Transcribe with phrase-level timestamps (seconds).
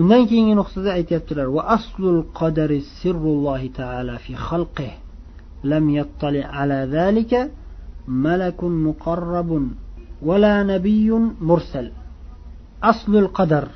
[0.00, 4.92] undan keyingi nuqtada aytyaptilar va aslul qadari sirrullohi taala fi xalqih
[5.70, 7.40] lam yattali ala zalika
[8.24, 9.64] malakun muqarrabun
[10.28, 11.86] wala nabiyyun mursal.
[12.90, 13.66] Aslul qadar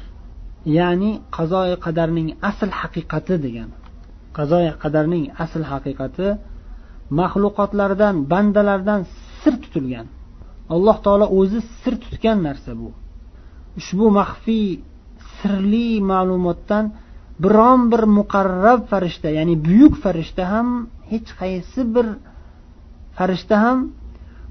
[0.78, 3.70] ya'ni qazoi qadarning asl haqiqati degan
[4.36, 6.28] qazoi qadarning asl haqiqati
[7.18, 9.00] maxluqotlardan bandalardan
[9.40, 10.06] sir tutilgan.
[10.74, 12.88] Alloh taolo o'zi sir tutgan narsa bu.
[13.80, 14.66] Ushbu maxfiy
[15.40, 16.84] sirli ma'lumotdan
[17.42, 20.68] biron bir muqarrab farishta ya'ni buyuk farishta ham
[21.10, 22.06] hech qaysi bir
[23.16, 23.78] farishta ham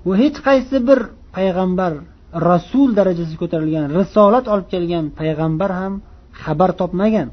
[0.08, 1.00] va hech qaysi bir
[1.36, 1.94] payg'ambar
[2.50, 5.94] rasul darajasi ko'tarilgan risolat olib kelgan payg'ambar ham
[6.44, 7.30] xabar topmagan.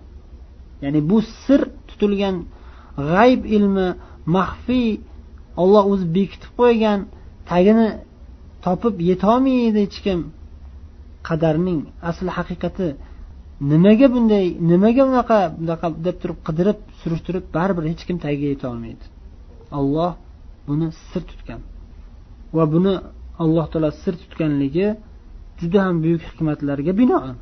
[0.84, 2.36] Ya'ni bu sir tutilgan
[3.10, 3.88] g'ayb ilmi
[4.36, 4.88] maxfiy
[5.62, 6.98] olloh o'zi bekitib qo'ygan
[7.50, 7.88] tagini
[8.64, 10.20] topib yetolmaydi hech kim
[11.28, 11.80] qadarning
[12.10, 12.88] asli haqiqati
[13.60, 19.04] nimaga bunday nimaga unaqa bunaqa deb turib qidirib surishtirib baribir hech kim tagiga yetolmaydi
[19.78, 20.12] olloh
[20.68, 21.60] buni sir tutgan.
[22.56, 22.94] Va buni
[23.42, 24.88] alloh taolo sir tutganligi
[25.60, 27.36] juda ham buyuk hikmatlarga binoan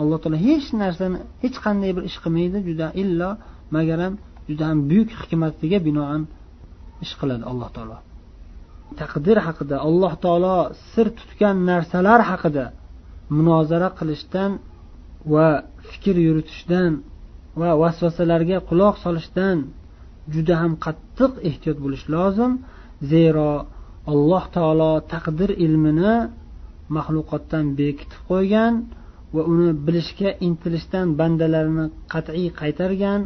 [0.00, 3.30] alloh taolo hech narsani hech qanday bir ish qilmaydi juda illo
[3.76, 4.14] magaram
[4.48, 6.22] juda ham buyuk hikmatiga binoan
[7.04, 7.98] ish qiladi alloh taolo.
[9.00, 10.56] Taqdir haqida alloh taolo
[10.92, 12.64] sir tutgan narsalar haqida
[13.36, 14.50] munozara qilishdan
[15.33, 15.47] va
[15.89, 16.91] fikr yuritishdan
[17.59, 19.57] va vasvasalarga quloq solishdan
[20.33, 22.51] juda ham qattiq ehtiyot bo'lish lozim
[23.11, 23.49] zero
[24.11, 26.15] alloh taolo taqdir ilmini
[26.95, 28.73] maxluqotdan bekitib qo'ygan
[29.35, 33.21] va uni bilishga intilishdan bandalarini qat'iy qaytargan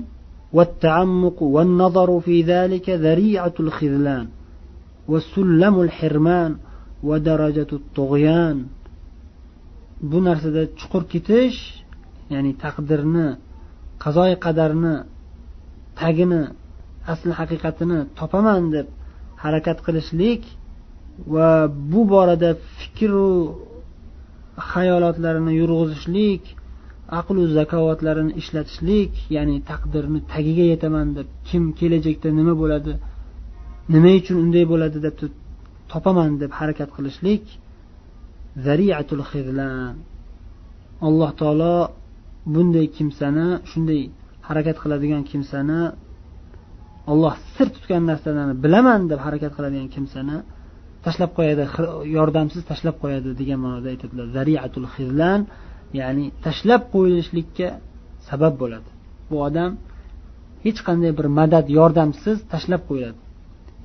[0.57, 4.25] والتعمق والنظر في ذلك ذريعة الخذلان
[5.11, 6.51] وسلم الحرمان
[7.03, 8.57] ودرجة الطغيان
[10.11, 11.59] bu narsada chuqur ketish
[12.32, 13.28] ya'ni taqdirni
[14.04, 14.94] qazoi qadarni
[16.00, 16.42] tagini
[17.12, 18.86] asli haqiqatini topaman deb
[19.44, 20.42] harakat qilishlik
[21.34, 21.50] va
[21.92, 23.28] bu borada fikru
[24.72, 26.42] xayolotlarini yurg'izishlik
[27.20, 32.92] aqlu zakovatlarini ishlatishlik ya'ni taqdirni tagiga yetaman deb kim kelajakda nima bo'ladi
[33.94, 35.14] nima uchun unday bo'ladi deb
[35.92, 37.44] topaman deb harakat qilishlik
[38.66, 39.94] zariatul xizlan
[41.06, 41.74] alloh taolo
[42.54, 44.02] bunday kimsani shunday
[44.48, 45.80] harakat qiladigan kimsani
[47.12, 50.36] olloh sir tutgan narsalarni bilaman deb harakat qiladigan kimsani
[51.06, 51.64] tashlab qo'yadi
[52.16, 54.26] yordamsiz tashlab qo'yadi degan ma'noda aytadilar.
[54.36, 55.40] Zariatul xizlan
[56.00, 57.68] ya'ni tashlab qo'yilishlikka
[58.28, 58.90] sabab bo'ladi.
[59.30, 59.70] Bu odam
[60.64, 63.20] hech qanday bir madad yordamsiz tashlab qo'yiladi.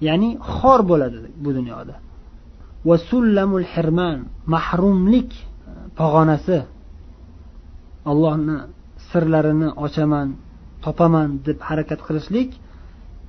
[0.08, 1.96] Ya'ni xor bo'ladi bu dunyoda.
[2.88, 4.18] Va sullamul hirman
[4.53, 5.31] mahrumlik
[6.00, 6.58] pog'onasi
[8.12, 8.58] allohni
[9.09, 10.28] sirlarini ochaman
[10.84, 12.50] topaman deb harakat qilishlik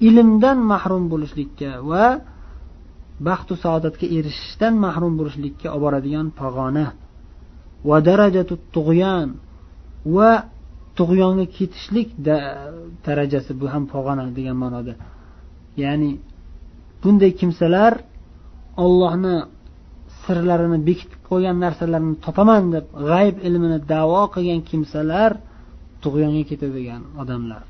[0.08, 2.06] ilmdan mahrum bo'lishlikka va
[3.26, 6.86] baxtu saodatga erishishdan mahrum bo'lishlikka olib boradigan pog'ona.
[7.88, 9.28] Va darajatu tug'yon
[10.16, 10.30] va
[10.98, 12.08] tug'yonga ketishlik
[13.06, 14.94] darajasi bu ham pog'ona degan ma'noda.
[15.82, 16.10] Ya'ni
[17.02, 17.92] bunday kimsalar
[18.84, 19.36] ollohni
[20.24, 25.30] sirlarini bekitib qo'ygan narsalarni topaman deb g'ayb ilmini davo qilgan kimsalar
[26.04, 27.62] tug'yonga ketadigan odamlar.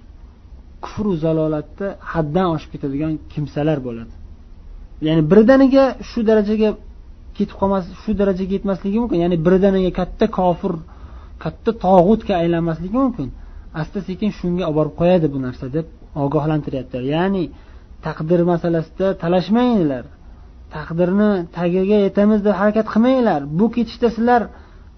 [0.85, 4.15] Kufru zalolatda haddan oshib ketadigan kimsalar bo'ladi.
[5.07, 6.71] Ya'ni birdaniga shu darajaga
[7.37, 9.19] ketib qolmas shu darajaga yetmasligi mumkin.
[9.25, 10.75] Ya'ni birdaniga katta kofir
[11.45, 13.29] katta tog'utga aylanmasligi mumkin.
[13.81, 15.87] Asta sekin shunga olib borib qo'yadi bu narsa deb
[16.25, 17.05] ogohlantiryaptilar.
[17.17, 17.45] Ya'ni
[18.07, 20.05] taqdir masalasida talashmanglar
[20.77, 23.41] taqdirni tagiga yetamiz deb harakat qilmanglar.
[23.59, 24.43] Bu ketishda sizlar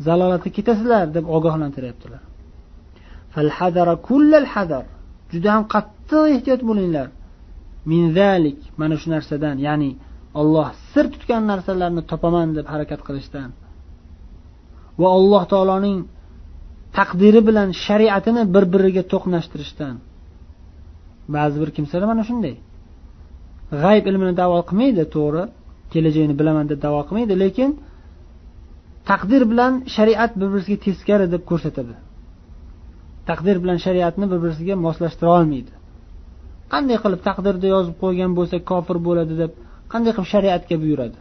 [0.07, 2.23] zalolatga ketasizlar deb ogohlantiryaptilar.
[5.33, 7.09] Juda ham qattiq ehtiyot bo'linglar.
[7.91, 9.91] Min zalik mana shu narsadan ya'ni
[10.41, 13.51] olloh sir tutgan narsalarni topaman deb harakat qilishdan.
[15.01, 15.99] Va alloh taoloning
[16.99, 19.95] taqdiri bilan shariatini bir biriga to'qnashtirishdan.
[21.35, 22.55] Ba'zi bir kimsalar mana shunday.
[23.83, 25.45] G'ayb ilmini davo qilmaydi to'g'ri.
[25.97, 27.71] Kelajagini bilaman deb davo qilmaydi lekin
[29.11, 31.95] taqdir bilan shariat bir birisiga teskari deb ko'rsatadi.
[33.29, 35.73] Taqdir bilan shariatni bir birisiga moslashtira olmaydi.
[36.73, 39.53] Qanday qilib taqdirda yozib qo'ygan bo'lsa kofir bo'ladi deb
[39.93, 41.19] qanday qilib shariatga buyuradi?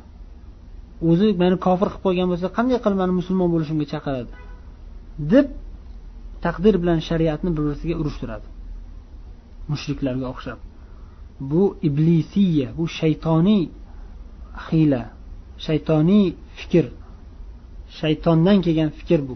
[1.09, 4.31] O'zi meni kofir qilib qo'ygan bo'lsa qanday qilib mani musulmon bo'lishimga chaqiradi?
[5.19, 5.47] deb
[6.45, 8.47] taqdir bilan shariatni bir birisiga urushtiradi
[9.71, 10.59] mushriklarga o'xshab.
[11.51, 13.63] Bu iblisiya bu shaytoniy
[14.67, 15.01] hiyla
[15.65, 16.25] shaytoniy
[16.59, 16.85] fikr.
[17.99, 19.35] Shaytondan kelgan fikr bu.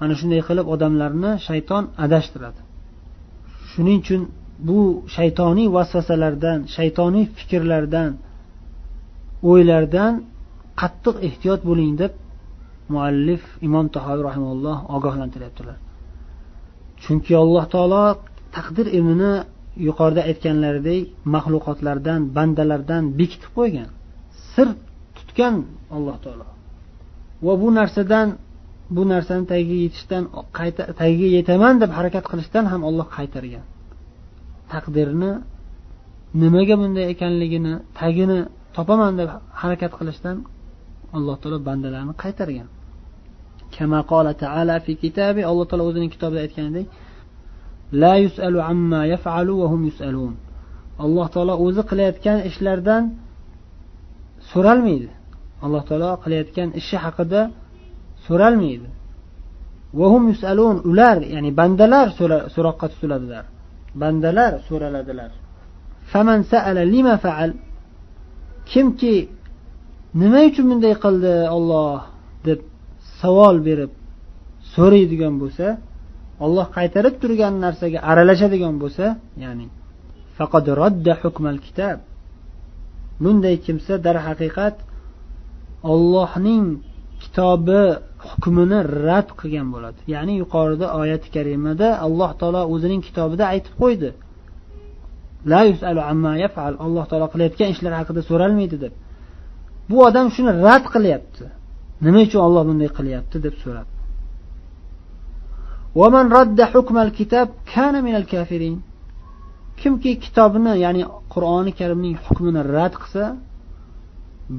[0.00, 2.60] Mana shunday qilib odamlarni shayton adashtiradi.
[3.70, 4.22] Shuning uchun
[4.68, 4.80] bu
[5.16, 8.10] shaytoniy vasvasalardan shaytoniy fikrlardan
[9.50, 10.12] o'ylardan
[10.80, 12.12] qattiq ehtiyot bo'ling deb
[12.92, 15.76] muallif imom tahoviy rahimalloh ogohlantiryaptilar.
[17.02, 18.04] Chunki alloh taolo
[18.56, 19.32] taqdir ilmini
[19.88, 21.02] yuqorida aytganlaridek
[21.34, 23.88] maxluqotlardan bandalardan bekitib qo'ygan
[24.52, 24.68] sir
[25.16, 25.54] tutgan
[25.96, 26.46] alloh taolo.
[27.46, 28.28] Va bu narsadan
[28.96, 30.22] bu narsani tagiga yetishdan
[31.00, 33.64] tagiga yetaman deb harakat qilishdan ham olloh qaytargan.
[34.72, 35.32] Taqdirni
[36.42, 38.40] nimaga bunday ekanligini tagini
[38.76, 39.28] topaman deb
[39.60, 40.36] harakat qilishdan
[41.16, 42.68] alloh taolo bandalarni qaytargan.
[45.50, 46.86] Alloh taolo o'zining kitobida aytganidek
[48.02, 50.34] la yusalu amma yafalu va hum yusalun.
[51.04, 53.02] Alloh taolo o'zi qilayotgan ishlardan
[54.50, 55.10] so'ralmaydi.
[55.64, 57.40] Alloh taolo qilayotgan ishi haqida
[58.26, 58.88] so'ralmaydi.
[60.00, 62.06] Vahum yusalun ular ya'ni bandalar
[62.54, 63.44] so'roqqa tutiladilar.
[64.02, 65.30] Bandalar so'raladilar.
[66.12, 67.50] Faman sa'ala lima fa'al?
[68.70, 69.16] Kimki
[70.20, 71.98] nima uchun bunday qildi olloh
[72.46, 72.60] deb
[73.20, 73.92] savol berib
[74.74, 75.66] so'raydigan bo'lsa
[76.44, 79.06] olloh qaytarib turgan narsaga aralashadigan bo'lsa
[79.44, 79.66] ya'ni
[80.38, 81.98] faqad rodda hukmal kitob
[83.22, 84.76] bunday kimsa darhaqiqat
[85.92, 86.64] ollohning
[87.22, 87.82] kitobi
[88.28, 90.00] hukmini rad qilgan bo'ladi.
[90.14, 94.10] Ya'ni yuqorida oyati karimada alloh taolo o'zining kitobida aytib qo'ydi.
[95.52, 96.72] La yusalu amma yafal.
[96.86, 98.94] Alloh taolo qilayotgan ishlar haqida so'ralmaydi deb.
[99.90, 101.44] Bu odam shuni rad qilyapti.
[102.06, 103.90] Nima uchun olloh bunday qilyapti deb so'radi.
[105.95, 108.81] ومن رد حكم الكتاب كان من الكافرين
[109.81, 111.03] kimki kitobni ya'ni
[111.33, 113.25] qur'oni karimning hukmini rad qilsa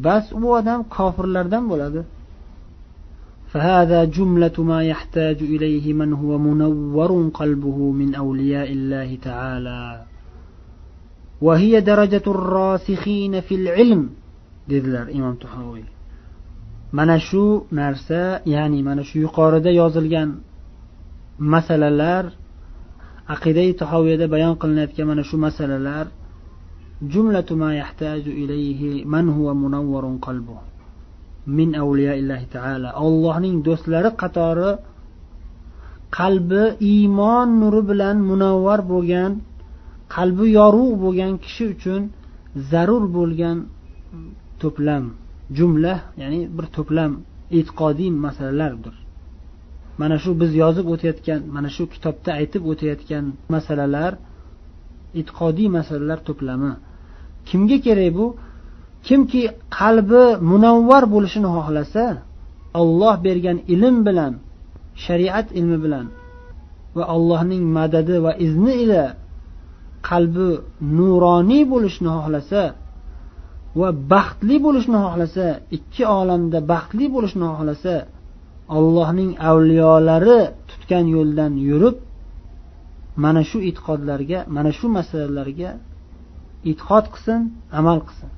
[0.04, 2.02] bas u odam kofirlardan bo'ladi
[3.52, 10.02] فهذا جملة ما يحتاج إليه من هو منور قلبه من أولياء الله تعالى
[11.46, 14.02] وهي درجة الراسخين في العلم
[14.70, 15.86] dedilar imom tuhoviy
[16.92, 17.44] mana shu
[17.80, 18.22] narsa
[18.54, 20.28] ya'ni mana shu yuqorida yozilgan
[21.39, 22.25] masalalar
[23.33, 26.05] aqidai tahoviyada bayon qilinayotgan mana shu masalalar
[27.13, 30.55] jumlatu ma yahtaju ilayhi man huwa munawwarun qalbu
[31.47, 32.89] min avliyaillahi taala.
[33.05, 34.71] Allohning do'stlari qatori
[36.17, 39.31] qalbi iymon nuri bilan munavvar bo'lgan
[40.15, 42.01] qalbi yorug' bo'lgan kishi uchun
[42.71, 43.57] zarur bo'lgan
[44.61, 45.03] to'plam
[45.57, 47.11] jumla ya'ni bir to'plam
[47.57, 48.95] e'tiqodiy masalalardir.
[50.01, 53.25] Mana shu biz yozib o'tayotgan mana shu kitobda aytib o'tayotgan
[53.55, 54.11] masalalar
[55.19, 56.71] e'tiqodiy masalalar to'plami?
[57.49, 58.25] Kimga kerak bu?
[59.07, 59.41] Kimki
[59.79, 62.05] qalbi munavvar bo'lishini xohlasa
[62.81, 64.33] olloh bergan ilm bilan
[65.05, 66.05] shariat ilmi bilan
[66.95, 69.03] va allohning madadi va izni ila
[70.09, 70.49] qalbi
[70.97, 72.61] nuroniy bo'lishni xohlasa
[73.79, 75.47] va baxtli bo'lishni xohlasa
[75.77, 77.93] ikki olamda baxtli bo'lishni xohlasa
[78.77, 80.39] allohning avliyolari
[80.69, 81.97] tutgan yo'ldan yurib
[83.23, 85.69] mana shu e'tiqodlarga mana shu masalalarga
[86.69, 87.39] e'tiqod qilsin
[87.79, 88.29] amal qilsin.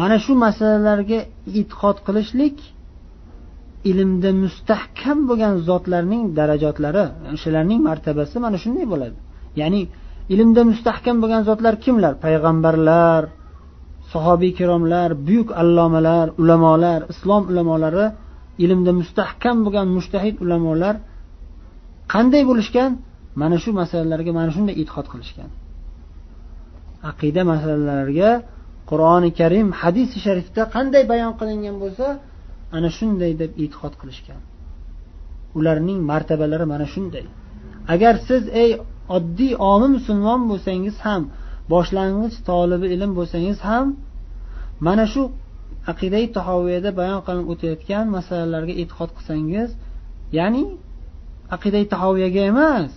[0.00, 1.20] Mana shu masalalarga
[1.60, 2.56] e'tiqod qilishlik
[3.90, 9.16] ilmda mustahkam bo'lgan zotlarning darajotlari o'shalarning martabasi mana shunday bo'ladi.
[9.60, 9.82] Ya'ni
[10.34, 12.12] ilmda mustahkam bo'lgan zotlar kimlar?
[12.24, 13.22] Payg'ambarlar
[14.12, 18.06] sahobiy ikromlar buyuk allomalar ulamolar islom ulamolari
[18.64, 20.94] ilmda mustahkam bo'lgan mushtahid ulamolar
[22.12, 22.90] qanday bo'lishgan?
[23.40, 25.50] Mana shu masalalarga mana shunday e'tiqod qilishgan.
[27.10, 28.30] Aqida masalalariga
[28.90, 32.06] qur'oni karim hadisi sharifda qanday bayon qilingan bo'lsa
[32.76, 34.40] ana shunday deb e'tiqod qilishgan.
[35.58, 37.24] Ularning martabalari mana shunday.
[37.94, 38.70] Agar siz ey
[39.16, 41.22] oddiy omi musulmon bo'lsangiz ham
[41.72, 43.86] boshlang'ich tolibi ilm bo'lsangiz ham
[44.86, 45.22] mana shu
[45.92, 49.70] aqidai tahoviyada bayon qilinib o'tayotgan masalalarga e'tiqod qilsangiz
[50.38, 50.62] ya'ni
[51.56, 52.92] aqidai tahoviyaga emas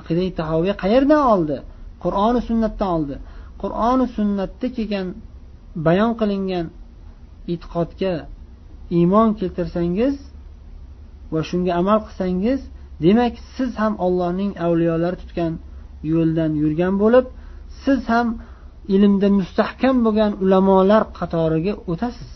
[0.00, 1.56] aqidai tahoviya qayerdan oldi?
[2.04, 3.16] Qur'oni sunnatdan oldi.
[3.62, 5.06] Qur'oni sunnatda kelgan
[5.86, 6.66] bayon qilingan
[7.52, 8.14] e'tiqodga
[8.98, 10.16] iymon keltirsangiz
[11.32, 12.60] va shunga amal qilsangiz
[13.04, 15.52] demak siz ham ollohning avliyolari tutgan
[16.12, 17.26] yo'ldan yurgan bo'lib
[17.84, 18.28] siz ham
[18.94, 22.30] ilmda mustahkam bo'lgan ulamolar qatoriga o'tasiz.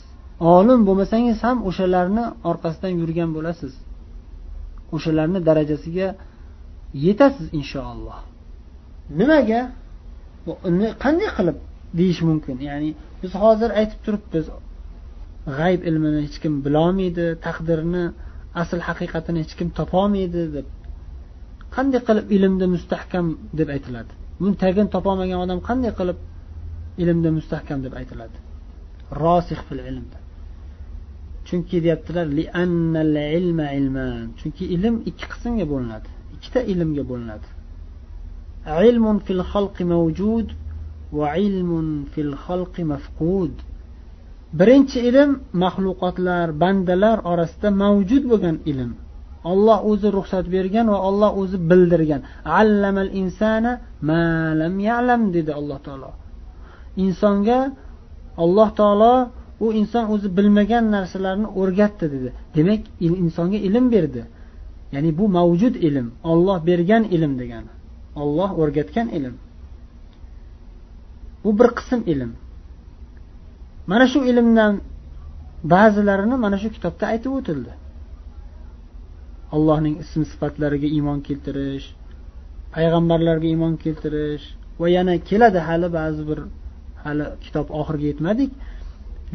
[0.56, 3.72] Olim bo'lmasangiz ham o'shalarni orqasidan yurgan bo'lasiz.
[4.96, 6.08] O'shalarni darajasiga
[7.06, 8.18] yetasiz inshaalloh.
[9.20, 9.60] Nimaga?
[11.04, 11.58] Qanday qilib
[11.98, 12.56] deyish mumkin?
[12.68, 12.90] Ya'ni
[13.22, 14.46] biz hozir aytib turibmiz
[15.58, 18.04] g'ayb ilmini hech kim bilolmaydi taqdirni
[18.62, 20.66] asl haqiqatini hech kim topolmaydi deb.
[21.76, 23.26] Qanday qilib ilmda mustahkam
[23.58, 24.12] deb aytiladi?
[24.40, 26.18] Buni tagini topolmagan odam qanday qilib
[27.02, 28.38] ilmda mustahkam deb aytiladi?
[29.22, 30.18] Rosih fil ilmda.
[31.46, 32.26] Chunki deyaptilar
[34.38, 36.08] chunki ilm ikki qismga bo'linadi.
[36.34, 37.48] Ikkita ilmga bo'linadi.
[38.88, 40.48] Ilmun fil xalqi mavjud
[41.18, 43.54] va ilmun fil xalqi mafqud.
[44.58, 45.30] Birinchi ilm
[45.64, 48.92] maxluqotlar bandalar orasida mavjud bo'lgan ilm.
[49.50, 52.20] Olloh o'zi ruxsat bergan va olloh o'zi bildirgan.
[52.60, 53.72] Allamal insana
[54.10, 56.10] malam ya'lam dedi alloh taolo.
[57.04, 57.58] Insonga
[58.44, 59.14] alloh taolo
[59.64, 62.28] u inson o'zi bilmagan narsalarni o'rgatdi dedi.
[62.56, 62.82] Demak
[63.24, 64.22] insonga ilm berdi.
[64.94, 67.72] Ya'ni bu mavjud ilm olloh bergan ilm degani.
[68.22, 69.34] Olloh o'rgatgan ilm.
[71.44, 72.32] Bu bir qism ilm.
[73.90, 74.72] Mana shu ilmdan
[75.72, 77.72] ba'zilarini mana shu kitobda aytib o'tildi.
[79.54, 81.86] Allohning ism sifatlariga iymon keltirish
[82.74, 84.44] payg'ambarlarga iymon keltirish
[84.80, 86.38] va yana keladi hali ba'zi bir
[87.04, 88.50] hali kitob oxiriga yetmadik.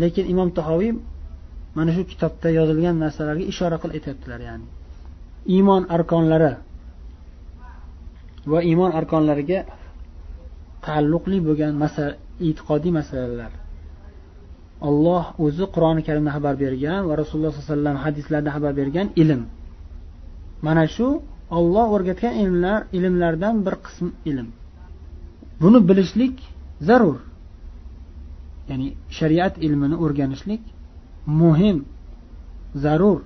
[0.01, 0.91] Lekin imom tahoviy
[1.77, 4.65] mana shu kitobda yozilgan narsalarga ishora qilib aytyaptilar ya'ni
[5.55, 6.53] iymon arkonlari
[8.51, 9.59] va iymon arkonlariga
[10.85, 12.13] taalluqli bo'lgan masala
[12.47, 13.51] e'tiqodiy masalalar.
[14.87, 19.41] Olloh o'zi qur'oni karimda xabar bergan va rasululloh sollallohu alayhi vasallam hadislarda xabar bergan ilm.
[20.65, 21.07] Mana shu
[21.57, 24.47] olloh o'rgatgan ilmlar ilmlardan bir qism ilm.
[25.61, 26.35] Buni bilishlik
[26.87, 27.17] zarur.
[28.69, 28.87] Ya'ni
[29.17, 30.63] shariat ilmini o'rganishlik
[31.41, 31.77] muhim
[32.83, 33.19] zarur.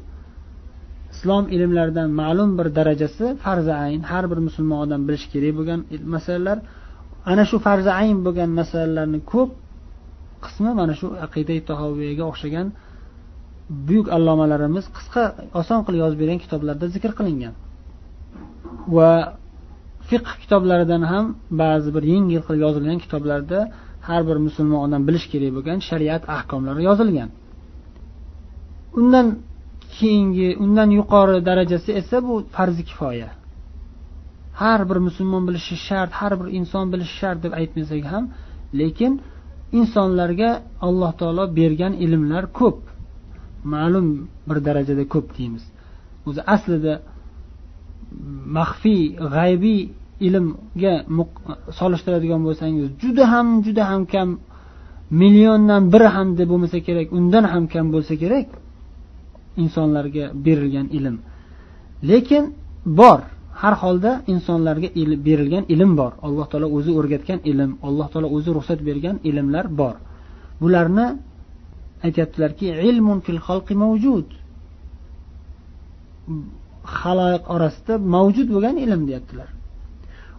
[1.14, 4.02] Islom ilmlaridan ma'lum bir darajasi farzi ayn.
[4.12, 5.80] Har bir musulmon odam bilishi kerak bo'lgan
[6.16, 6.58] masalalar.
[7.32, 9.50] Ana shu farzi ayn bo'lgan masalalarni ko'p
[10.46, 12.68] qismi mana shu aqida tahoviyaga o'xshagan
[13.88, 15.24] buyuk allomalarimiz qisqa
[15.62, 17.54] oson qilib yozib bergan kitoblarda zikr qilingan.
[18.96, 19.12] Va
[20.10, 21.26] fiqh kitoblaridan ham
[21.62, 23.60] ba'zi bir yengil qilib yozilgan kitoblarda
[24.08, 27.30] har bir musulmon odam bilishi kerak bo'lgan shariat ahkomlari yozilgan.
[29.00, 29.28] Undan
[29.98, 33.30] keyingi undan yuqori darajasi esa bu farzi kifoya.
[34.62, 38.24] Har bir musulmon bilishi shart har bir inson bilishi shart deb aytmasak ham
[38.80, 39.14] lekin
[39.80, 40.50] insonlarga
[40.88, 42.91] alloh taolo bergan ilmlar ko'p.
[43.74, 44.08] Ma'lum
[44.48, 45.64] bir darajada ko'p deymiz.
[46.28, 46.94] O'zi aslida
[48.58, 49.02] maxfiy
[49.36, 49.82] g'aybiy
[50.28, 50.94] ilmga
[51.80, 54.30] solishtiradigan bo'lsangiz juda ham juda ham kam
[55.22, 58.48] milliondan biri ham deb bo'lmasa kerak undan ham kam bo'lsa kerak
[59.64, 61.16] insonlarga berilgan ilm.
[62.10, 62.44] Lekin
[63.00, 63.20] bor
[63.62, 64.90] har holda insonlarga
[65.28, 66.12] berilgan ilm bor.
[66.28, 69.96] Alloh taolo o'zi o'rgatgan ilm alloh taolo o'zi ruxsat bergan ilmlar bor.
[70.62, 71.08] Bularni
[72.06, 74.28] aytyaptilarki ilmun fil xalqi mavjud.
[77.00, 79.50] Haloyiq orasida mavjud bo'lgan ilm deyaptilar.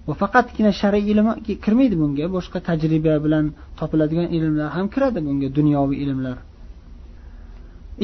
[0.06, 1.26] Va faqatgina shar'iy ilm
[1.64, 3.44] kirmaydi bunga boshqa tajriba bilan
[3.78, 6.36] topiladigan ilmlar ham kiradi bunga dunyoviy ilmlar.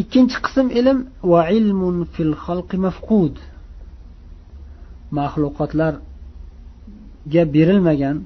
[0.01, 0.99] Ikkinchi qism ilm
[1.33, 3.35] va ilmun fil xalqi mafqud.
[5.19, 8.17] Maxluqotlarga berilmagan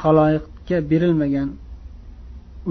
[0.00, 1.48] haloyiqga berilmagan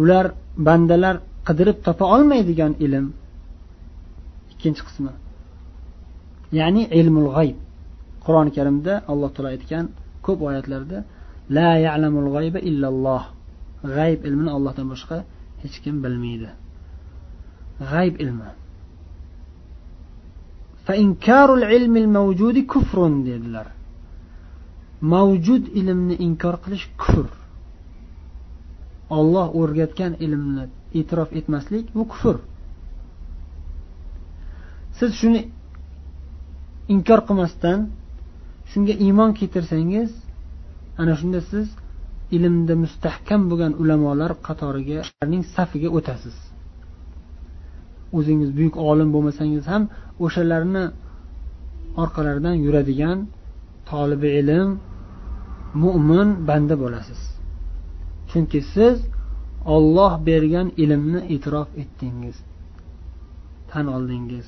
[0.02, 0.26] ular
[0.68, 1.16] bandalar
[1.47, 3.07] qidirib topa olmaydigan ilm
[4.53, 5.13] ikkinchi qismi
[6.59, 7.57] ya'ni ilmul g'ayb
[8.25, 9.85] qur'oni karimda alloh taolo aytgan
[10.27, 10.99] ko'p oyatlarda
[11.57, 13.23] la ya'lamul g'ayba illalloh
[13.97, 15.17] g'ayb ilmini allohdan boshqa
[15.63, 16.49] hech kim bilmaydi
[17.93, 18.51] g'ayb ilmi
[20.87, 22.99] فإنكار العلم الموجود كفر
[23.29, 23.67] dedilar
[25.13, 27.27] mavjud ilmni inkor qilish kufr
[29.10, 30.66] Olloh o'rgatgan ilmni
[31.00, 32.36] e'tirof etmaslik bu kufr.
[34.98, 35.42] Siz shuni
[36.94, 37.80] inkor qilmasdan
[38.72, 40.12] shunga iymon keltirsangiz
[41.02, 41.68] ana shunda siz
[42.36, 46.36] ilmda mustahkam bo'lgan ulamolar qatoriga ularning safiga o'tasiz.
[48.18, 49.84] O'zingiz buyuk olim bo'lmasangiz ham
[50.26, 50.86] o'shalarni
[52.04, 53.18] orqalaridan yuradigan
[53.90, 54.70] tolibi ilm
[55.84, 57.35] mo'min banda bo'lasiz.
[58.36, 58.98] Chunki siz
[59.76, 62.38] olloh bergan ilmni e'tirof etdingiz.
[63.72, 64.48] Tan oldingiz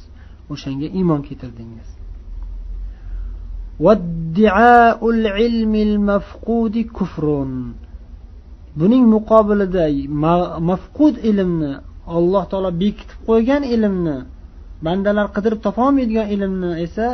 [0.51, 1.89] o'shanga iymon keltirdingiz.
[8.79, 9.85] Buning muqobilida
[10.69, 11.73] mafqud ilmni
[12.15, 14.17] alloh taolo bekitib qo'ygan ilmni
[14.85, 17.07] bandalar qidirib topolmaydigan ilmni esa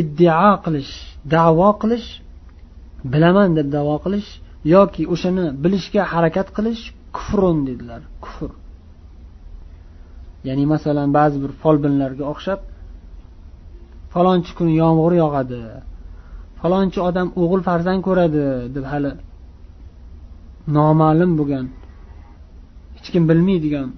[0.00, 0.92] iddao qilish
[1.34, 2.08] davo qilish
[3.12, 4.30] bilaman deb davo qilish
[4.74, 6.82] yoki o'shani bilishga harakat qilish
[7.16, 8.02] kufrun dedilar.
[8.24, 8.50] Kufr.
[10.48, 12.60] Ya'ni masalan ba'zi bir folbinlarga o'xshab
[14.14, 15.60] falonchi kuni yomg'ir yog'adi
[16.60, 18.44] falonchi odam o'g'il farzand ko'radi
[18.76, 19.12] deb hali
[20.76, 21.66] noma'lum bo'lgan
[22.96, 23.88] hech kim bilmaydigan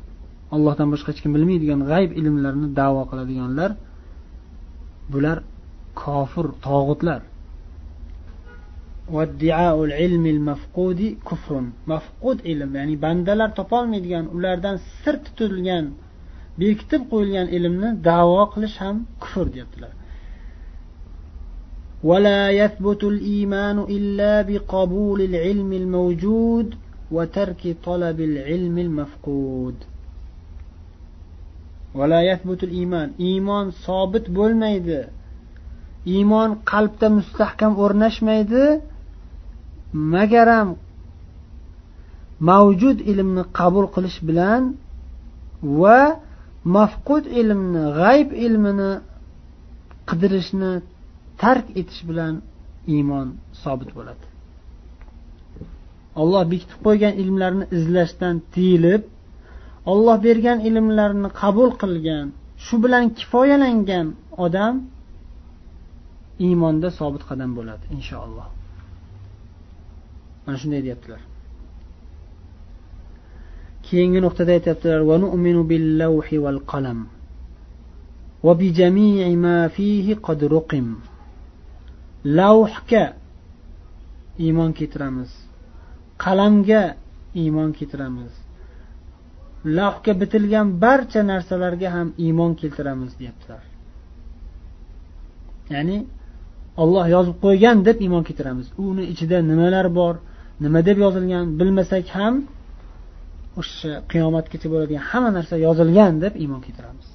[0.54, 3.70] allohdan boshqa hech kim bilmaydigan g'ayb ilmlarni davo qiladiganlar
[5.12, 5.38] bular
[6.02, 7.20] kofir tog'utlar.
[11.91, 15.85] mafqud ilm ya'ni bandalar topolmaydigan ulardan sir tutilgan
[16.59, 19.93] bekitib qo'yilgan ilmni davo qilish ham kufr deyaptilar
[22.09, 26.67] ولا يثبت الإيمان إلا بقبول العلم الموجود
[27.11, 29.75] وترك طلب العلم المفقود
[31.95, 34.99] ولا يثبت الإيمان إيمان صابت bo'lmaydi
[36.15, 38.63] iymon qalbda mustahkam o'rnashmaydi
[39.92, 40.68] magaram
[42.48, 44.62] mavjud ilmni qabul qilish bilan
[45.80, 46.00] va
[46.76, 48.92] mafqud ilmni g'ayb ilmini
[50.08, 50.72] qidirishni
[51.42, 52.34] tark etish bilan
[52.94, 53.28] iymon
[53.62, 54.24] sobit bo'ladi.
[56.20, 59.02] Olloh bekitib qo'ygan ilmlarni izlashdan tiyilib
[59.92, 62.26] olloh bergan ilmlarni qabul qilgan
[62.64, 64.06] shu bilan kifoyalangan
[64.44, 64.74] odam
[66.46, 68.46] iymonda sobit qadam bo'ladi inshaalloh.
[70.44, 71.20] mana shunday deyaptilar.
[73.86, 75.62] Keyingi nuqtada aytyaptilar nu'minu
[76.72, 76.98] qalam
[78.60, 80.88] bi jami'i ma fihi qad ruqim.
[82.38, 83.04] Lavhga
[84.44, 85.30] iymon keltiramiz.
[86.24, 86.82] Qalamga
[87.42, 88.32] iymon keltiramiz.
[89.78, 93.64] Lavhga bitilgan barcha narsalarga ham iymon keltiramiz deyaptilar.
[95.72, 95.98] Ya'ni
[96.82, 98.66] olloh yozib qo'ygan deb iymon keltiramiz.
[98.86, 100.14] Uni ichida nimalar bor?
[100.63, 102.35] nima deb yozilgan bilmasak ham
[103.61, 107.07] o'sha qiyomatgacha bo'ladigan hamma narsa yozilgan deb iymon keltiramiz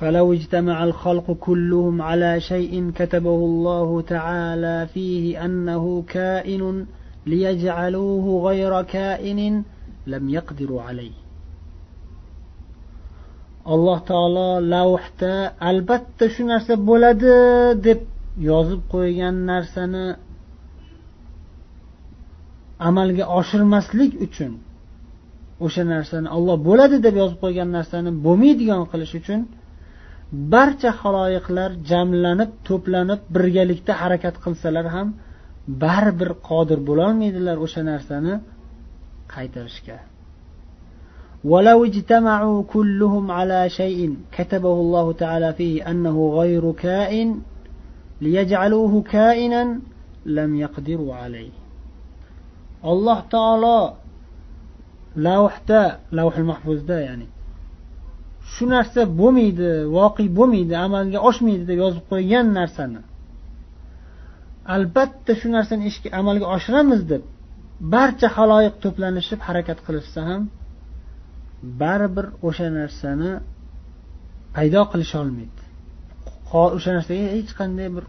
[0.00, 5.84] فلو اجتمع الخلق كلهم على شيء كتبه الله تعالى فيه أنه
[6.16, 6.86] كائن
[7.26, 9.62] ليجعلوه غير كائن
[10.06, 11.16] لم يقدروا عليه
[13.74, 15.34] alloh taolo lavhda
[15.70, 17.34] albatta shu narsa bo'ladi
[17.86, 18.00] deb
[18.50, 20.04] yozib qo'ygan narsani
[22.88, 24.52] amalga oshirmaslik uchun
[25.64, 29.40] o'sha narsani olloh bo'ladi deb yozib qo'ygan narsani bo'lmaydigan qilish uchun
[30.52, 35.08] barcha haloyiqlar jamlanib to'planib birgalikda harakat qilsalar ham
[35.82, 38.34] baribir qodir bo'lolmaydilar o'sha narsani
[39.34, 39.98] qaytarishga
[41.52, 44.00] ولو اجتمعوا كلهم على شيء
[44.36, 47.28] كتبه الله تعالى فيه أنه غير كائن
[48.24, 49.62] ليجعلوه كائنا
[50.38, 51.54] لم يقدروا عليه
[52.89, 53.79] alloh taolo
[55.27, 55.81] lavhda
[56.17, 57.27] lavhil mahfuzda ya'ni
[58.53, 63.01] shu narsa bo'lmaydi voqe bo'lmaydi amalga oshmaydi deb yozib qo'ygan narsani.
[64.75, 67.23] Albatta shu narsani ishga amalga oshiramiz deb
[67.93, 70.41] barcha haloyiq to'planishib harakat qilishsa ham
[71.81, 73.31] baribir o'sha narsani
[74.55, 75.61] paydo qilisholmaydi
[76.77, 78.05] o'sha narsaga hech qanday bir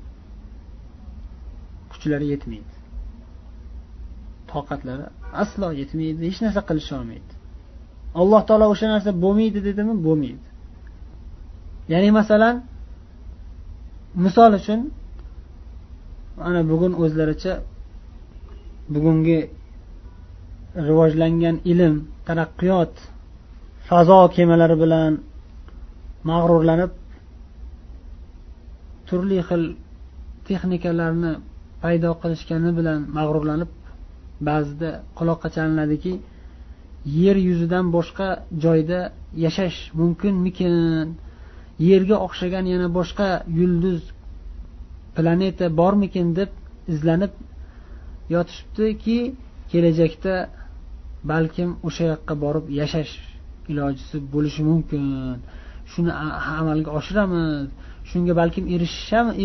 [1.93, 2.72] kuchlari yetmaydi.
[4.55, 5.07] Toqatlari
[5.43, 7.33] aslo yetmaydi hech narsa qilisholmaydi
[8.21, 9.95] alloh taolo o'sha narsa bo'lmaydi dedimi?
[10.07, 10.47] Bo'lmaydi.
[11.93, 12.55] Ya'ni masalan
[14.25, 14.81] misol uchun
[16.49, 17.55] ana bugun o'zlaricha
[18.95, 19.41] bugungi
[20.89, 21.95] rivojlangan ilm
[22.27, 22.95] taraqqiyot
[23.89, 25.13] fazo kemalari bilan
[26.31, 26.93] mag'rurlanib
[29.09, 29.63] turli xil
[30.47, 31.33] texnikalarni
[31.83, 33.71] paydo qilishgani bilan mag'rurlanib
[34.49, 36.13] ba'zida quloqqa chalinadiki
[37.23, 38.29] yer yuzidan boshqa
[38.65, 39.01] joyda
[39.45, 40.75] yashash mumkinmikin?
[41.91, 43.29] Yerga o'xshagan yana boshqa
[43.59, 44.01] yulduz
[45.17, 46.51] planeta bormikin deb
[46.93, 47.33] izlanib
[48.35, 49.19] yotishibdiki
[49.71, 50.35] kelajakda
[51.33, 53.13] balkim o'sha yoqqa borib yashash
[53.71, 55.03] ilojisi bo'lishi mumkin.
[55.93, 56.13] Shuni
[56.59, 57.69] amalga oshiramiz.
[58.11, 58.65] Shunga balkim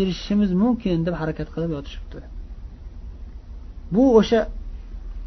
[0.00, 2.18] erishishimiz mumkin deb harakat qilib yotishibdi.
[3.94, 4.40] Bu o'sha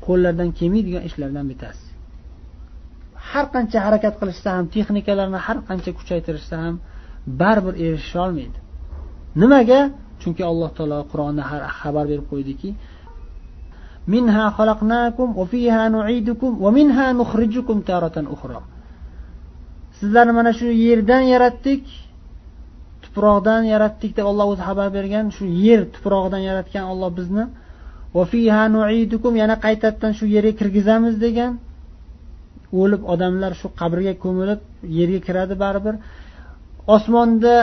[0.06, 1.86] qo'llardan kelmaydigan ishlardan bittasi
[3.30, 6.76] har qancha harakat qilishsa ham texnikalarni har qancha kuchaytirishsa ham
[7.42, 8.60] baribir erishisholmaydi
[9.42, 9.80] nimaga?
[10.22, 11.44] Chunki alloh taolo qur'onda
[11.80, 12.70] xabar berib qo'ydiki
[14.14, 18.60] minha xalaqnakum va fiha nu'idukum va minha nukhrijukum taratan ukhra.
[19.98, 21.84] Sizlarni mana shu yerdan yaratdik
[23.04, 25.26] tuproqdan yaratdik deb alloh o'zi xabar bergan.
[25.36, 27.44] Shu yer tuprog'idan yaratgan olloh bizni
[29.42, 31.52] yana qaytadan shu yerga kirgizamiz degan.
[32.82, 34.62] O'lib odamlar shu qabrga ko'milib
[35.00, 35.96] yerga kiradi baribir.
[36.96, 37.56] Osmonda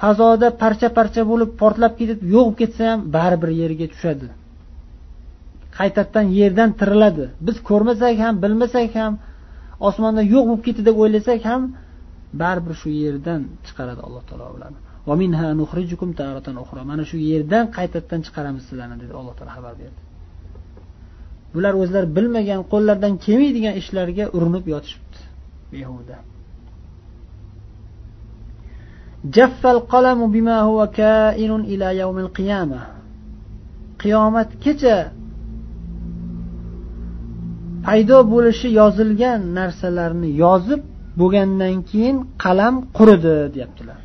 [0.00, 4.26] fazoda parcha parcha bo'lib portlab ketib yo'q bo'lib ketsa ham baribir yerga tushadi.
[5.78, 7.24] Qaytadan yerdan tiriladi.
[7.46, 9.12] Biz ko'rmasak ham bilmasak ham
[9.88, 11.62] osmonda yo'q bo'lib ketdi deb o'ylasak ham
[12.42, 14.80] baribir shu yerdan chiqaradi alloh taolo ularni
[16.90, 20.00] mana shu yerdan qaytadan chiqaramiz sizlarni dedi alloh taolo xabar berdi.
[21.54, 25.20] Bular o'zlari bilmagan qo'llaridan kelmaydigan ishlarga urinib yotishibdi
[25.72, 26.16] behuda.
[34.02, 34.96] Qiyomatgacha
[37.86, 40.80] paydo bo'lishi yozilgan narsalarni yozib
[41.20, 44.00] bo'lgandan keyin qalam quridi deyaptilar.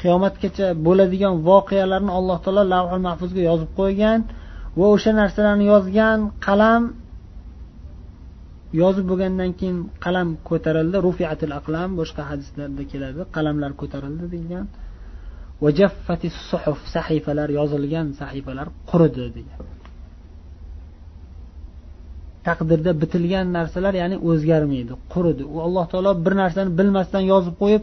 [0.00, 4.20] Qiyomatgacha bo'ladigan voqealarni alloh taolo lavhul mahfuzga yozib qo'ygan
[4.78, 6.82] va o'sha narsalarni yozgan qalam
[8.82, 14.66] yozib bo'lgandan keyin qalam ko'tarildi rufiatil aqlam boshqa hadislarda keladi qalamlar ko'tarildi degan.
[16.50, 19.60] Suhuf sahifalar yozilgan sahifalar quridi degan.
[22.46, 25.44] Taqdirda bitilgan narsalar ya'ni o'zgarmaydi quridi.
[25.54, 27.82] U alloh taolo bir narsani bilmasdan yozib qo'yib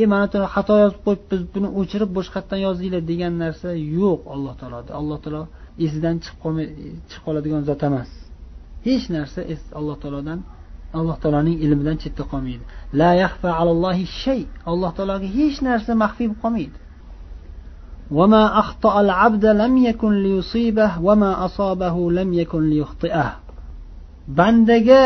[0.00, 3.68] e mana buni xato yozib qo'yib biz buni o'chirib boshqatdan yozinglar degan narsa
[4.00, 5.42] yo'q alloh taoloda alloh taolo
[5.86, 6.66] esidan chiqib qolmay
[7.08, 8.10] chiqib qoladigan zot emas
[8.86, 9.40] hech narsa
[9.78, 10.40] alloh taolodan
[10.98, 12.64] alloh taoloning ilmidan chetda qolmaydi
[13.00, 16.78] la yaxfa alallohi shay alloh taologa hech narsa maxfiy bo'lib qolmaydi
[18.18, 23.28] وما أخطأ العبد لم يكن ليصيبه وما أصابه لم يكن ليخطئه
[24.38, 25.02] bandaga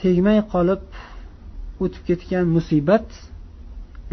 [0.00, 0.82] tegmay qolib
[1.82, 3.06] o'tib ketgan musibat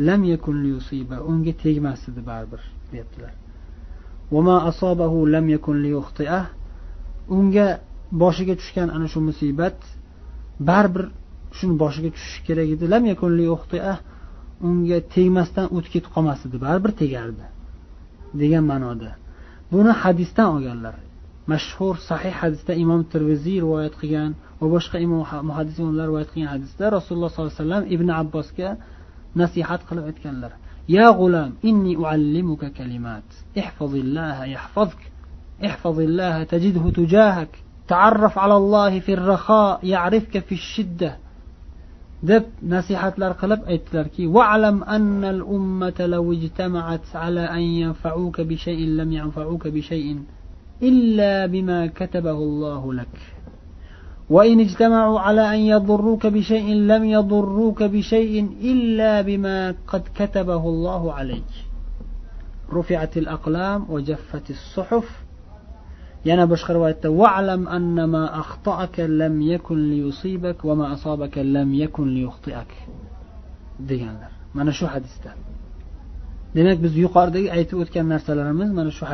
[0.08, 3.32] lam yakun liyusiba unga tegmas edi baribir deyaptilar.
[5.34, 5.76] Lam yakun
[7.36, 7.66] unga
[8.22, 9.78] boshiga tushgan ana shu musibat
[10.68, 11.04] baribir
[11.58, 12.84] shuni boshiga tushishi kerak edi.
[12.94, 13.32] Lam yakun
[14.68, 17.46] unga tegmasdan o'tib ketib qolmas edi baribir tegardi
[18.40, 19.10] degan ma'noda.
[19.72, 20.94] Buni hadisdan olganlar
[21.52, 25.76] mashhur sahih hadisda imom termiziy rivoyat qilgan va boshqa imom muhaddis
[26.10, 28.68] rivoyat qilgan hadisda rasululloh sollallohu alayhi vasallam ibn abbosga
[29.35, 30.53] nasihat qilib aytganlar
[30.89, 35.11] يا غلام إني أعلمك كلمات احفظ الله يحفظك
[35.65, 37.49] احفظ الله تجده تجاهك
[37.87, 41.17] تعرف على الله في الرخاء يعرفك في الشدة
[42.25, 49.67] deb nasihatlar qilib aytdilarki واعلم أن الأمة لو اجتمعت على أن ينفعوك بشيء لم ينفعوك
[49.67, 50.19] بشيء
[50.83, 53.15] إلا بما كتبه الله لك
[54.30, 61.52] وإن اجتمعوا على أن يضروك بشيء لم يضروك بشيء إلا بما قد كتبه الله عليك.
[62.72, 65.08] رفعت الأقلام وجفت الصحف.
[66.24, 72.72] يانا بشخر واعلم أن ما أخطأك لم يكن ليصيبك وما أصابك لم يكن ليخطئك.
[73.80, 74.16] ديان
[74.54, 75.30] مانا شو حديثة؟
[76.56, 79.04] demak biz yuqoridagi aytib o'tgan narsalarimiz mana shu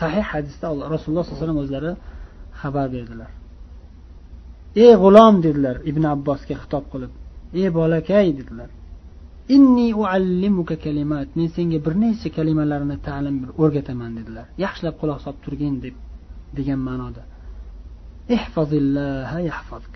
[0.00, 1.92] صحيح aytildi رسول الله صلى الله عليه وسلم o'zlari
[2.62, 3.41] xabar berdilar
[4.74, 7.12] ey g'ulom dedilar ibn abbosga xitob qilib.
[7.60, 8.70] Ey bolakay dedilar.
[9.54, 14.46] Inni uallimuka kalimat men senga bir necha kalimalarni ta'lim o'rgataman dedilar.
[14.64, 15.96] Yaxshilab quloq solib turgin deb
[16.56, 17.22] degan ma'noda.
[18.36, 19.94] Ihfazillaha yahfazk.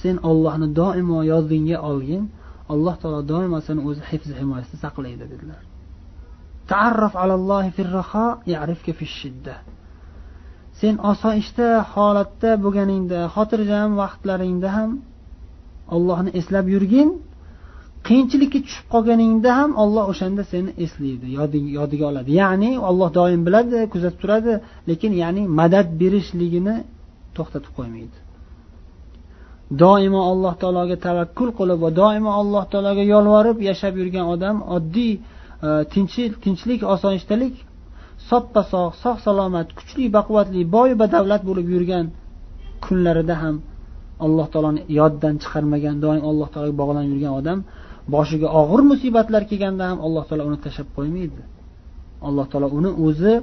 [0.00, 2.24] Sen ollohni doimo yodingga olgin
[2.72, 5.62] alloh taolo doimo seni o'zi hifz himoyasida saqlaydi dedilar.
[6.70, 7.82] Taarraf alallohi fi
[8.98, 9.54] fi shidda.
[10.84, 14.90] Sen osoyishta holatda bo'lganingda xotirjam vaqtlaringda ham
[15.96, 17.08] ollohni eslab yurgin.
[18.06, 21.26] Qiyinchilikka tushib qolganingda ham olloh o'shanda seni eslaydi
[21.78, 22.30] yodiga oladi.
[22.42, 24.52] Ya'ni olloh doim biladi kuzatib turadi
[24.90, 26.76] lekin ya'ni madad berishligini
[27.36, 28.16] to'xtatib qo'ymaydi.
[29.82, 35.20] Doimo alloh taologa tavakkul qilib va doimo alloh taologa yolvorib yashab yurgan odam oddiy e,
[36.44, 37.54] tinchlik osoyishtalik
[38.30, 42.06] soppa sog' sog' salomat kuchli baquvvatli boy badavlat bo'lib yurgan
[42.84, 43.56] kunlarida ham
[44.24, 47.58] alloh taoloni yoddan chiqarmagan doim alloh taologa bog'lanib yurgan odam
[48.14, 51.42] boshiga og'ir musibatlar kelganda ham alloh taolo uni tashlab qo'ymaydi.
[52.28, 53.34] Alloh taolo uni o'zi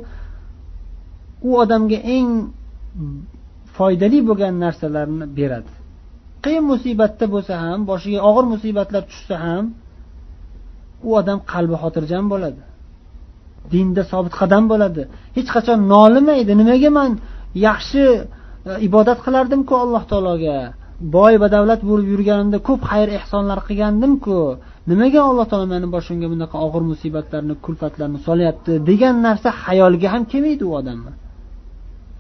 [1.48, 2.30] u odamga eng
[3.76, 5.72] foydali bo'lgan narsalarni beradi.
[6.44, 9.66] Qiyin musibatda bo'lsa ham boshiga og'ir musibatlar tushsa ham
[11.08, 12.62] u odam qalbi xotirjam bo'ladi.
[13.74, 15.02] Dinda sobit qadam bo'ladi.
[15.38, 16.52] Hech qachon nolimaydi.
[16.62, 17.12] Nimaga man
[17.68, 18.24] yaxshi e,
[18.88, 20.58] ibodat qilardimku alloh taologa?
[21.16, 24.38] Boy badavlat bo'lib yurganimda ko'p xayr ehsonlar qilgandimku.
[24.92, 30.64] Nimaga alloh taolo mani boshimga bunaqa og'ir musibatlarni kulfatlarni solyapti degan narsa xayoliga ham kelmaydi
[30.70, 31.14] u odamni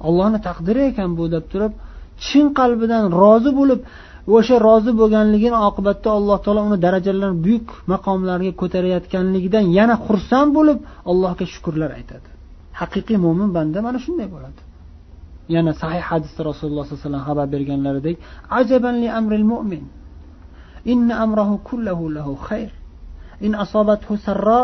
[0.07, 1.73] ollohni taqdiri ekan bu deb turib
[2.25, 3.79] chin qalbidan rozi bo'lib
[4.27, 10.79] o'sha rozi bo'lganligini oqibatda alloh taolo uni darajalarni buyuk maqomlarga ko'tarayotganligidan yana xursand bo'lib
[11.11, 12.27] allohga shukurlar aytadi.
[12.79, 14.61] Haqiqiy mo'min banda mana shunday bo'ladi.
[15.55, 18.15] Yana sahih hadisda rasululloh sollallohu alayhi vasallam xabar berganlaridek
[18.59, 19.83] ajabanli amril mo'min
[20.93, 22.71] inna amrahu kullahu lahu khayr.
[23.45, 24.61] In asobathu sarro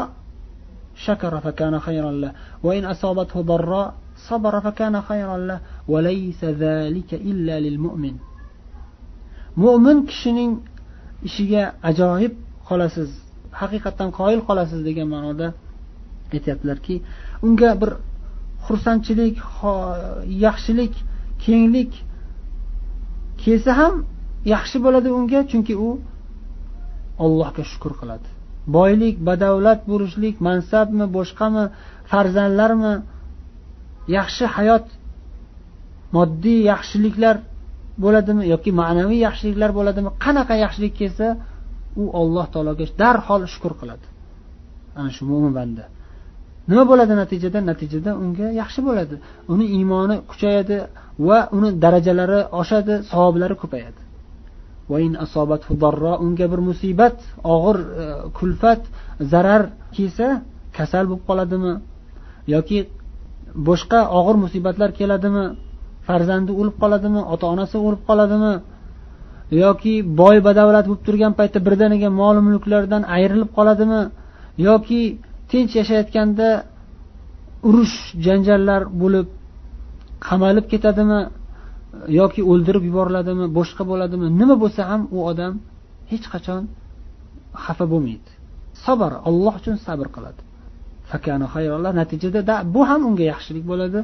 [1.05, 2.29] shakara fakana khayran la
[2.65, 3.83] va in asobathu darro
[4.27, 5.57] sabara fakana khayran la
[5.91, 8.15] va laysa zalika illa lil mu'min.
[9.63, 10.51] Mo'min kishining
[11.27, 12.33] ishiga ajoyib
[12.67, 13.09] qolasiz
[13.61, 15.47] haqiqatdan qoyil qolasiz degan ma'noda
[16.35, 16.95] aytyaptilarki
[17.47, 17.91] unga bir
[18.65, 19.35] xursandchilik
[20.45, 20.93] yaxshilik
[21.45, 21.91] kenglik
[23.43, 23.93] kelsa ham
[24.55, 25.89] yaxshi bo'ladi unga chunki u
[27.23, 28.27] allohga shukur qiladi.
[28.77, 31.63] Boylik badavlat bo'lishlik mansabmi boshqami
[32.11, 32.93] farzandlarmi
[34.17, 34.85] yaxshi hayot
[36.15, 37.35] moddiy yaxshiliklar
[38.03, 41.27] bo'ladimi yoki ma'naviy yaxshiliklar bo'ladimi qanaqa yaxshilik kelsa
[42.01, 44.05] u alloh taologa darhol shukur qiladi.
[44.99, 45.85] Ana shu mo'min banda.
[46.69, 47.59] Nima bo'ladi natijada?
[47.71, 49.15] Natijada unga yaxshi bo'ladi.
[49.53, 50.77] Uni iymoni kuchayadi
[51.27, 54.01] va uni darajalari oshadi savoblari ko'payadi.
[56.25, 57.17] Unga bir musibat
[57.55, 58.05] og'ir e,
[58.37, 58.81] kulfat
[59.31, 59.61] zarar
[59.95, 60.27] kelsa
[60.77, 61.73] kasal bo'lib qoladimi?
[62.55, 62.77] Yoki
[63.69, 65.45] boshqa og'ir musibatlar keladimi?
[66.07, 68.53] Farzandi o'lib qoladimi ota onasi o'lib qoladimi
[69.63, 74.01] yoki boy badavlat bo'lib turgan paytda birdaniga mol mulklardan ayrilib qoladimi
[74.67, 75.01] yoki
[75.51, 76.49] tinch yashayotganda
[77.69, 79.27] urush janjallar bo'lib
[80.27, 81.19] qamalib ketadimi
[82.19, 85.53] yoki o'ldirib yuboriladimi boshqa bo'ladimi nima bo'lsa ham u odam
[86.11, 86.63] hech qachon
[87.65, 88.31] xafa bo'lmaydi.
[88.85, 90.41] Sabr alloh uchun sabr qiladi.
[92.01, 93.99] Natijada bu ham unga yaxshilik bo'ladi.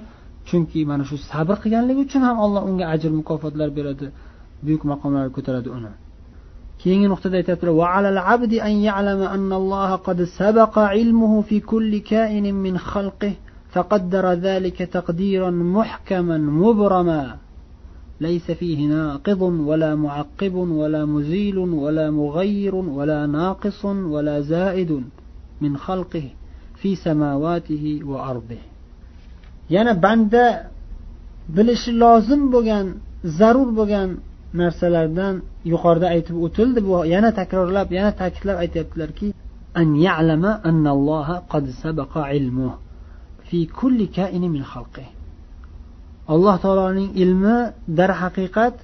[0.47, 4.07] Chunki mana shu sabr qilganligi uchun ham alloh unga ajr mukofotlar beradi
[4.63, 5.91] buyuk maqomlarga ko'taradi uni.
[6.81, 7.73] Keyingi nuqtada aytyaptilar
[18.21, 25.03] ليس فيه ناقض ولا معقب ولا مزيل ولا مغير ولا ناقص ولا زائد
[25.61, 26.23] من خلقه
[26.75, 28.72] في سماواته وأرضه
[29.75, 30.45] yana banda
[31.55, 32.85] bilishi lozim bo'lgan
[33.39, 34.09] zarur bo'lgan
[34.61, 35.35] narsalardan
[35.71, 36.79] yuqorida aytib o'tildi.
[36.87, 39.27] Bu yana takrorlab yana ta'kidlab aytyaptilarki
[39.81, 42.73] an ya'lama annalloha qad sabaqa ilmuh
[43.47, 45.07] fi kulli kaini min xalqih
[46.33, 47.57] alloh taoloning ilmi
[47.99, 48.75] darhaqiqat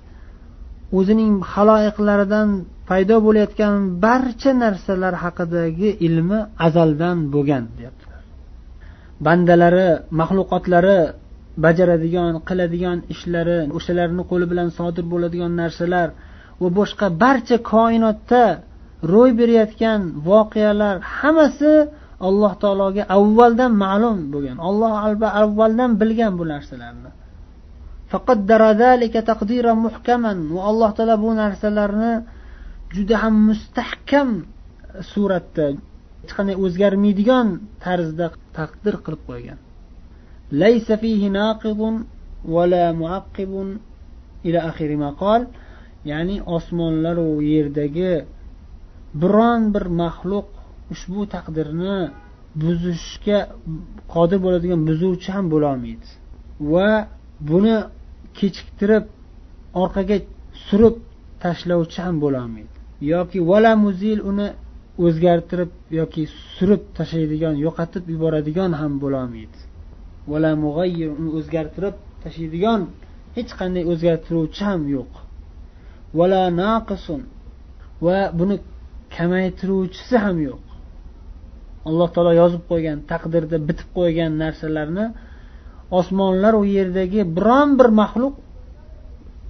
[0.98, 2.50] o'zining haloyiqlaridan
[2.90, 3.74] paydo bo'layotgan
[4.06, 8.09] barcha narsalar haqidagi ilmi azaldan bo'lgan deyapti.
[9.26, 11.00] Bandalari maxluqotlari
[11.64, 16.10] bajaradigan qiladigan ishlari o'shalarni qo'li bilan sodir bo'ladigan narsalar
[16.62, 18.44] va boshqa barcha koinotda
[19.14, 21.74] ro'y berayotgan voqealar hammasi
[22.28, 24.94] alloh taologa avvaldan ma'lum bo'lgan olloh
[25.44, 27.12] avvaldan bilgan bu narsalarni.
[28.12, 28.20] Va
[30.70, 32.14] alloh taolo bu narsalarni
[32.96, 34.30] juda ham mustahkam
[35.12, 35.66] suratda
[36.22, 37.48] hech qanday o'zgarmaydigan
[37.84, 38.28] tarzda
[38.58, 39.60] taqdir qilib qo'ygan.
[40.62, 41.28] Laysa fihi
[44.48, 44.60] ila
[46.06, 48.14] ya'ni osmonlaru yerdagi
[49.22, 50.48] biron bir maxluq
[50.94, 51.98] ushbu taqdirni
[52.62, 53.40] buzishga
[54.14, 56.08] qodir bo'ladigan buzuvchi ham bo'lolmaydi
[56.74, 56.90] va
[57.50, 57.76] buni
[58.38, 59.06] kechiktirib
[59.84, 60.18] orqaga
[60.68, 60.96] surib
[61.44, 62.76] tashlovchi ham bo'lolmaydi
[63.14, 64.48] yoki vala muzil uni
[65.06, 66.24] o'zgartirib yoki
[66.56, 69.60] surib tashlaydigan yo'qotib yuboradigan ham bo'lolmaydi.
[70.32, 72.82] Vala mug'ayyir uni o'zgartirib tashlaydigan
[73.38, 75.12] hech qanday o'zgartiruvchi ham yo'q.
[76.18, 77.22] Vala naqisun
[78.06, 78.56] va buni
[79.16, 80.64] kamaytiruvchisi ham yo'q.
[81.90, 85.06] Alloh taolo yozib qo'ygan taqdirda bitib qo'ygan narsalarni
[86.00, 88.34] osmonlar u yerdagi biron bir maxluq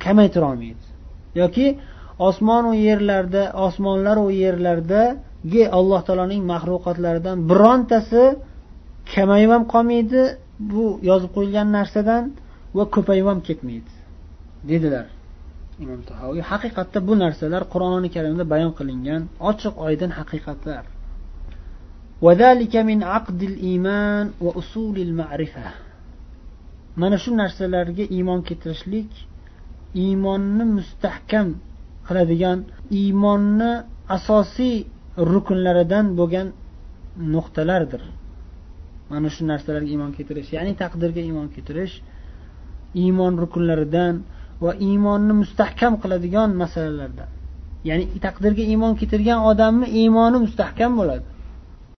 [0.03, 0.83] kamaytira olmaydi.
[1.41, 1.65] Yoki
[2.27, 5.01] u yerlarda osmonlar u yerlarda
[5.77, 8.23] alloh taoloning maxluqotlaridan birontasi
[9.13, 10.21] kamayib ham qolmaydi
[10.71, 12.23] bu yozib qo'yilgan narsadan
[12.77, 13.93] va ko'payib ham ketmaydi
[14.71, 15.05] dedilar
[15.83, 20.83] imom tahoviy haqiqatda bu narsalar qur'oni karimda bayon qilingan ochiq oydin haqiqatlar.
[27.01, 29.11] Mana shu narsalarga iymon keltirishlik
[30.03, 31.47] iymonni mustahkam
[32.07, 32.59] qiladigan
[33.01, 33.71] iymonni
[34.17, 34.77] asosiy
[35.33, 36.47] rukunlaridan bo'lgan
[37.33, 38.01] nuqtalardir.
[39.11, 41.95] Mana shu narsalarga iymon keltirish ya'ni taqdirga iymon keltirish
[43.03, 44.15] iymon rukunlaridan
[44.63, 47.29] va iymonni mustahkam qiladigan masalalardan.
[47.89, 51.28] Ya'ni taqdirga iymon keltirgan odamni iymoni mustahkam bo'ladi.